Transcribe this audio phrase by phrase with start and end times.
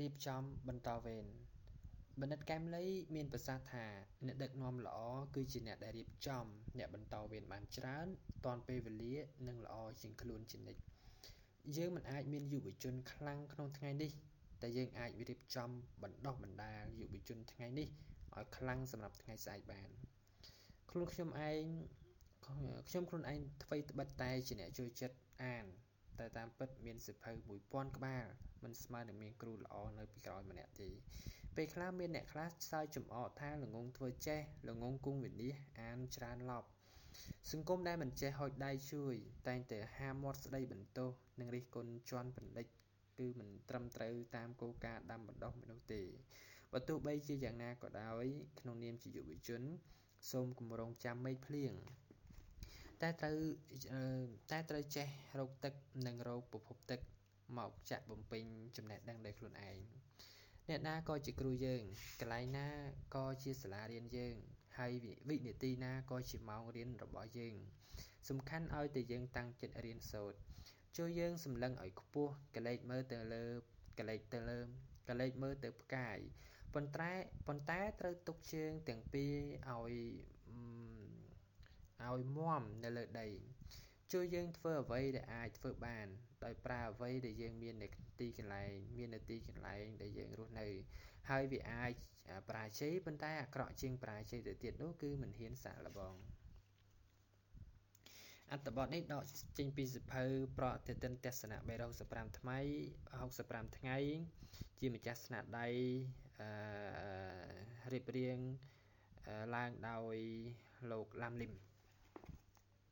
[0.00, 1.26] រៀបចំបន្តវេន
[2.20, 2.84] បណ្ឌិតកែមលី
[3.14, 3.86] មានប្រសាសន៍ថា
[4.26, 4.98] អ្នកដឹកនាំល្អ
[5.34, 6.44] គឺជាអ្នកដែលរៀបចំ
[6.78, 8.06] អ្នកបន្តវេនបានច្រើន
[8.44, 9.14] ទាន់ពេលវេលា
[9.48, 10.82] និងល្អជាងខ្លួនជានិច្ច
[11.76, 14.10] យើងមិនអាចមានយុវជនខ្លាំងក្នុងថ្ងៃនេះ
[14.62, 15.70] តែយើងអាចរៀបចំ
[16.02, 17.88] បណ្តុះបណ្តាលយុវជនថ្ងៃនេះ
[18.34, 19.90] ឱ្យខ្លាំងសម្រាប់ថ្ងៃស្អែកបាន
[20.90, 21.28] ខ្លួនខ្ញុំ
[23.10, 25.66] ខ្លួនឯងថ្វីត្បិតតែជាអ្នកចូលចិត្តអាន
[26.20, 28.26] តែតាមពិតមានសៀវភៅមួយពាន់ក្បាល
[28.64, 30.90] មិនស្មើនឹងមានគ្រូល្អនៅពីក្រោយម្នាក់ទេ
[31.56, 36.68] ពេលខ្លះមានអ្នកខ្លះសើចចំអកថាល្ងង់ធ្វើចេះល្ងង់គង់វិនាសអានច្រើនឡប់
[37.52, 39.14] សង្គមដែលមិនចេះហុចដៃជួយ
[39.48, 41.10] តែងតែហាមាត់ស្តីបន្ទោស
[41.40, 42.66] និងរិះគន់ជាន់បញ្ឌិត
[43.18, 46.02] គឺមិនត្រឹមត្រូវតាមគោលការណ៍ដាំបណ្តុះមនុស្សទេ
[46.72, 48.24] បើទោះបីជាយ៉ាងណាក៏ដោយ
[48.60, 49.62] ក្នុងនាមជាយុវជន
[50.30, 51.72] សូមកុំរង់ចាំមេឃភ្លៀង
[53.02, 55.74] តែត្រូវចេះរកទឹក
[56.06, 57.00] និងរកប្រភពទឹក
[57.58, 58.44] មកចាក់បំពេញ
[58.76, 59.78] ចំណេះដឹងដោយខ្លួនឯង
[60.68, 61.82] អ្នកណាក៏ជាគ្រូយើង
[62.20, 62.68] កន្លែងណា
[63.14, 64.36] ក៏ជាសាលារៀនយើង
[64.78, 64.92] ហើយ
[65.28, 67.56] វិនាទីណាក៏ជាម៉ោងរៀនរបស់យើង
[68.28, 70.38] សំខាន់ឱ្យតែយើងតាំងចិត្តរៀនសូត្រ
[70.96, 73.16] ចូរយើងសម្លឹងឱ្យខ្ពស់ក្រឡេកមើលទៅ
[75.80, 76.18] ផ្កាយ
[76.74, 79.34] ប៉ុន្តែត្រូវទុកជើងទាំងពីរ
[79.70, 79.92] ឱ្យ
[82.36, 83.28] មាំនៅលើដី
[84.12, 86.06] ចូរយើងធ្វើអ្វីដែលអាចធ្វើបាន
[86.44, 87.88] ដោយប្រើអ្វីដែលយើងមាននៅ
[88.20, 88.64] ទីកន្លែ
[89.84, 90.68] ងដែលយើងរស់នៅ
[91.30, 91.92] ហើយវាអាច
[92.48, 96.14] បរាជ័យប៉ុន្តែអាក្រក់ជាងបរាជ័យទៅទៀតនោះគឺមិនហ៊ានសាកល្បង
[98.52, 99.24] អត្ថបទនេះដក
[99.58, 100.24] ចេញពីសៀវភៅ
[100.58, 103.98] ប្រតិទិនទស្សនៈ365ថ្ងៃ
[104.80, 105.66] ជាម្ចាស់ស្នាដៃ
[107.92, 108.38] រៀបរៀង
[109.54, 110.16] ឡើងដោយ
[110.90, 111.52] លោកឡាំលីម